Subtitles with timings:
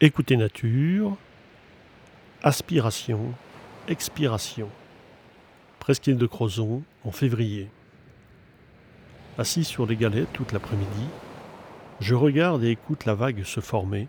[0.00, 1.16] Écoutez nature,
[2.44, 3.34] aspiration,
[3.88, 4.68] expiration.
[5.80, 7.68] Presqu'île de Crozon, en février.
[9.38, 11.08] Assis sur les galets toute l'après-midi,
[11.98, 14.06] je regarde et écoute la vague se former,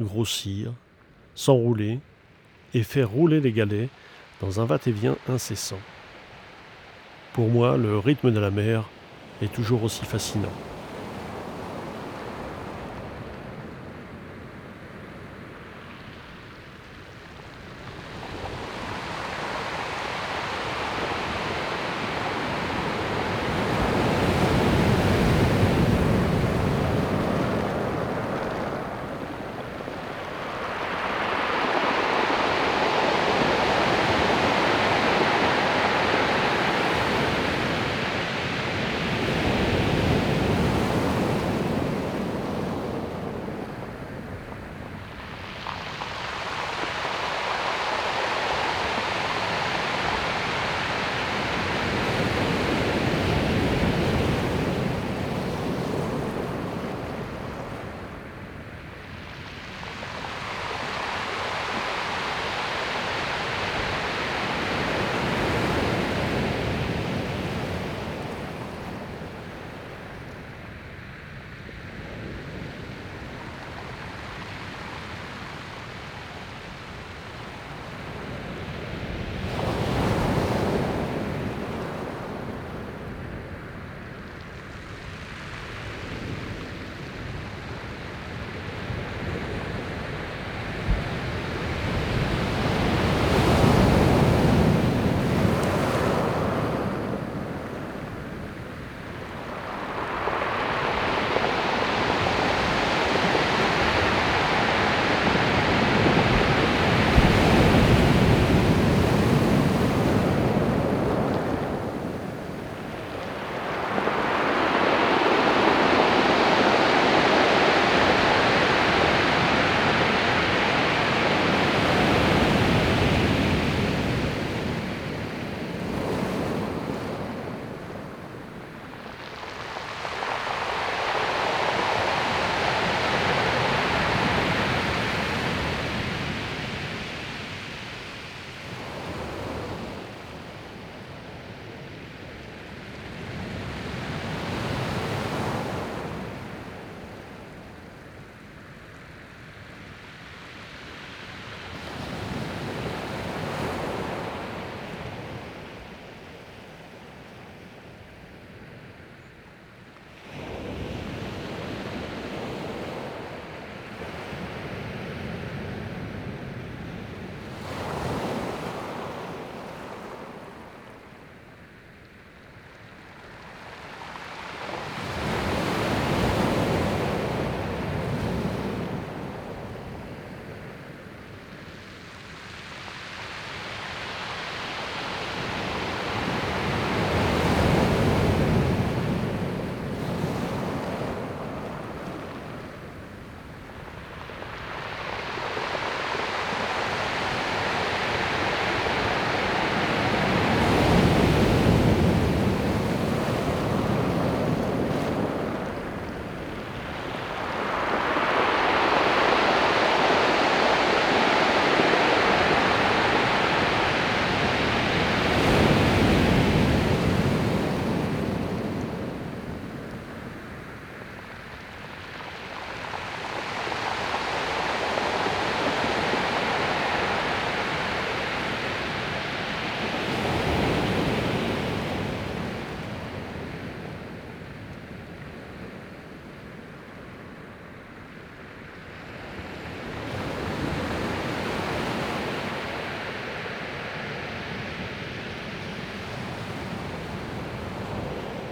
[0.00, 0.72] grossir,
[1.36, 2.00] s'enrouler
[2.74, 3.90] et faire rouler les galets
[4.40, 5.78] dans un va-et-vient incessant.
[7.32, 8.82] Pour moi, le rythme de la mer
[9.40, 10.52] est toujours aussi fascinant.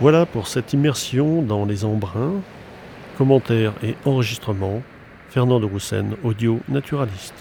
[0.00, 2.40] Voilà pour cette immersion dans les embruns.
[3.16, 4.80] Commentaires et enregistrements,
[5.28, 7.34] Fernand de Roussen, audio naturaliste.